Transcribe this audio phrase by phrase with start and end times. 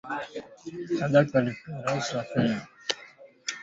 [0.99, 2.67] Kadafi alikuwaka raisi wa libya